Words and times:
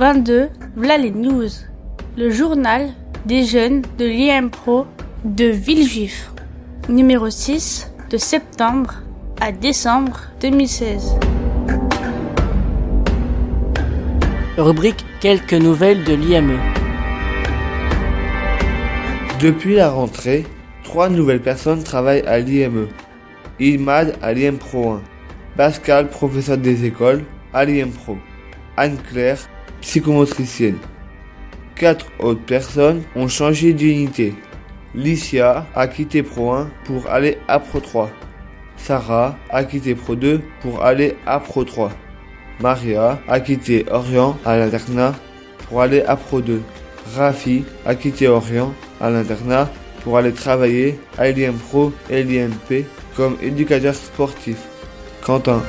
22, 0.00 0.48
voilà 0.76 0.96
les 0.96 1.10
news. 1.10 1.50
Le 2.16 2.30
journal 2.30 2.88
des 3.26 3.44
jeunes 3.44 3.82
de 3.98 4.06
l'IM 4.06 4.48
Pro 4.48 4.86
de 5.26 5.44
Villejuif. 5.44 6.32
Numéro 6.88 7.28
6, 7.28 7.92
de 8.08 8.16
septembre 8.16 8.94
à 9.42 9.52
décembre 9.52 10.20
2016. 10.40 11.16
Rubrique 14.56 15.04
Quelques 15.20 15.52
nouvelles 15.52 16.02
de 16.04 16.14
l'IME. 16.14 16.58
Depuis 19.38 19.74
la 19.74 19.90
rentrée, 19.90 20.46
trois 20.82 21.10
nouvelles 21.10 21.42
personnes 21.42 21.84
travaillent 21.84 22.26
à 22.26 22.38
l'IME. 22.38 22.88
Ilmad 23.58 24.16
à 24.22 24.32
l'IM 24.32 24.56
Pro 24.56 24.92
1, 24.92 25.02
Pascal, 25.58 26.08
professeur 26.08 26.56
des 26.56 26.86
écoles, 26.86 27.22
à 27.52 27.66
l'IM 27.66 27.90
Pro, 27.90 28.16
Anne-Claire, 28.78 29.36
psychomotricienne. 29.80 30.78
Quatre 31.74 32.06
autres 32.18 32.44
personnes 32.44 33.02
ont 33.16 33.28
changé 33.28 33.72
d'unité. 33.72 34.34
Licia 34.94 35.66
a 35.74 35.88
quitté 35.88 36.22
Pro 36.22 36.52
1 36.52 36.70
pour 36.84 37.08
aller 37.08 37.38
à 37.48 37.58
Pro 37.58 37.80
3. 37.80 38.10
Sarah 38.76 39.36
a 39.50 39.64
quitté 39.64 39.94
Pro 39.94 40.16
2 40.16 40.40
pour 40.60 40.82
aller 40.84 41.16
à 41.26 41.38
Pro 41.38 41.64
3. 41.64 41.90
Maria 42.60 43.20
a 43.28 43.40
quitté 43.40 43.86
Orient 43.90 44.36
à 44.44 44.56
l'internat 44.58 45.14
pour 45.68 45.80
aller 45.80 46.02
à 46.02 46.16
Pro 46.16 46.40
2. 46.40 46.60
Rafi 47.16 47.64
a 47.86 47.94
quitté 47.94 48.28
Orient 48.28 48.74
à 49.00 49.10
l'internat 49.10 49.70
pour 50.02 50.18
aller 50.18 50.32
travailler 50.32 50.98
à 51.18 51.30
l'IM 51.30 51.54
Pro 51.54 51.92
et 52.10 52.22
l'IMP 52.22 52.84
comme 53.16 53.36
éducateur 53.42 53.94
sportif. 53.94 54.56
Quentin. 55.24 55.62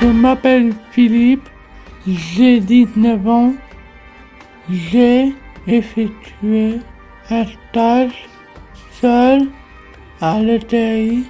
Je 0.00 0.06
m'appelle 0.06 0.72
Philippe, 0.92 1.46
j'ai 2.06 2.58
19 2.60 3.28
ans, 3.28 3.52
j'ai 4.70 5.34
effectué 5.66 6.78
un 7.28 7.44
stage 7.44 8.26
seul 8.92 9.48
à 10.22 10.40
l'ETI 10.40 11.26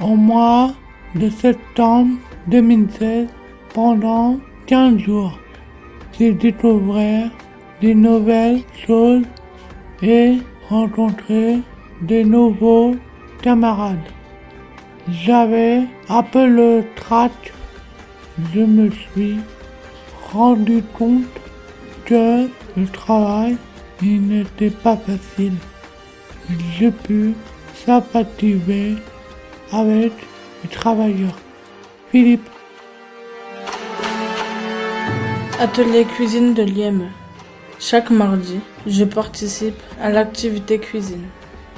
au 0.00 0.14
mois 0.14 0.70
de 1.16 1.28
septembre 1.28 2.16
2016 2.46 3.26
pendant 3.74 4.38
15 4.66 4.98
jours. 4.98 5.38
J'ai 6.16 6.32
découvert 6.32 7.28
des 7.80 7.94
nouvelles 7.94 8.62
choses 8.86 9.24
et 10.00 10.38
rencontré 10.68 11.58
de 12.02 12.22
nouveaux 12.22 12.94
camarades. 13.42 13.98
J'avais 15.10 15.82
un 16.08 16.22
peu 16.22 16.46
le 16.46 16.84
trac. 16.94 17.52
Je 18.54 18.60
me 18.60 18.90
suis 18.90 19.36
rendu 20.32 20.82
compte 20.98 21.24
que 22.06 22.48
le 22.76 22.86
travail 22.86 23.56
il 24.02 24.26
n'était 24.26 24.70
pas 24.70 24.96
facile. 24.96 25.54
J'ai 26.78 26.90
pu 26.90 27.34
sympathiser 27.86 28.96
avec 29.70 30.12
les 30.62 30.70
travailleurs. 30.70 31.38
Philippe. 32.10 32.48
Atelier 35.60 36.04
cuisine 36.04 36.54
de 36.54 36.62
l'IME. 36.62 37.10
Chaque 37.78 38.10
mardi, 38.10 38.60
je 38.86 39.04
participe 39.04 39.80
à 40.00 40.10
l'activité 40.10 40.78
cuisine. 40.78 41.26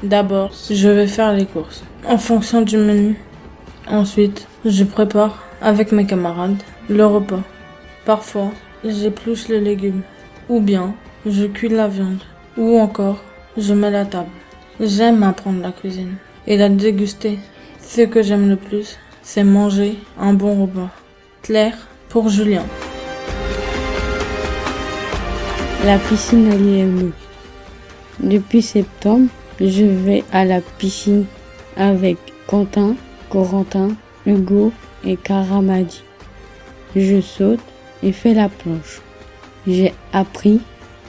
D'abord, 0.03 0.53
je 0.71 0.89
vais 0.89 1.07
faire 1.07 1.33
les 1.35 1.47
courses 1.47 1.83
en 2.07 2.19
fonction 2.19 2.63
du 2.63 2.77
menu. 2.77 3.17
Ensuite, 3.87 4.47
je 4.65 4.85
prépare 4.85 5.44
avec 5.65 5.93
mes 5.93 6.05
camarades 6.05 6.63
le 6.91 7.07
repas. 7.07 7.43
Parfois, 8.05 8.53
j'épluche 8.85 9.49
les 9.49 9.61
légumes 9.61 10.03
ou 10.49 10.61
bien 10.61 10.95
je 11.27 11.47
cuis 11.47 11.71
la 11.71 11.89
viande 11.89 12.23
ou 12.59 12.79
encore 12.79 13.25
je 13.57 13.73
mets 13.73 13.91
la 13.91 14.05
table. 14.05 14.29
J'aime 14.79 15.23
apprendre 15.23 15.63
la 15.63 15.73
cuisine 15.73 16.17
et 16.47 16.59
la 16.59 16.69
déguster. 16.69 17.39
Ce 17.81 18.03
que 18.03 18.23
j'aime 18.23 18.49
le 18.49 18.57
plus, 18.57 18.99
c'est 19.23 19.45
manger 19.45 19.97
un 20.21 20.35
bon 20.35 20.63
repas. 20.63 20.91
Claire 21.43 21.77
pour 22.11 22.29
Julien. 22.29 22.65
La 25.85 25.99
piscine 25.99 26.51
à 26.53 26.57
l'IME. 26.57 27.13
Depuis 28.21 28.63
septembre, 28.63 29.29
je 29.61 29.85
vais 29.85 30.25
à 30.33 30.45
la 30.45 30.61
piscine 30.61 31.25
avec 31.77 32.19
Quentin, 32.47 32.97
Corentin, 33.31 33.91
Hugo 34.27 34.73
et 35.05 35.17
Karamadi. 35.17 36.03
Je 36.97 37.21
saute 37.21 37.61
et 38.03 38.13
fais 38.13 38.35
la 38.35 38.49
planche. 38.49 39.01
J'ai 39.67 39.93
appris 40.13 40.61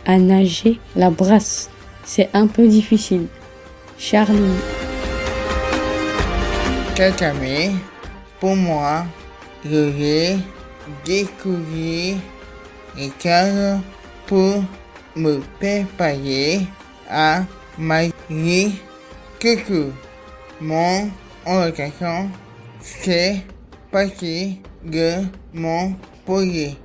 à 0.05 0.17
nager 0.17 0.79
la 0.95 1.09
brasse. 1.09 1.69
C'est 2.03 2.29
un 2.33 2.47
peu 2.47 2.67
difficile. 2.67 3.27
Charlie. 3.97 4.59
Cette 6.95 7.21
année, 7.21 7.71
pour 8.39 8.55
moi, 8.55 9.05
je 9.63 9.75
vais 9.75 10.37
découvrir 11.03 12.17
les 12.97 13.11
pour 14.27 14.63
me 15.15 15.39
préparer 15.59 16.61
à 17.09 17.43
ma 17.77 18.03
vie 18.29 18.71
future. 19.39 19.91
Mon 20.59 21.11
orientation, 21.45 22.29
c'est 22.79 23.45
partie 23.95 24.59
de 24.83 25.23
mon 25.53 25.93
projet. 26.25 26.75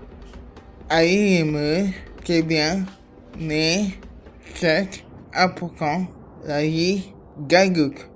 Aller 0.88 1.43
c'est 2.25 2.43
bien, 2.43 2.84
mais 3.37 3.87
c'est 4.54 5.04
important 5.34 6.06
la 6.47 6.62
vie 6.62 7.12
d'adulte. 7.37 8.09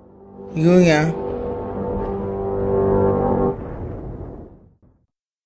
Julien. 0.55 1.24